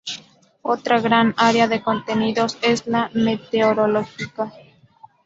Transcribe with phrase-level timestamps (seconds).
[0.63, 4.51] Otra gran área de contenidos es la meteorológica.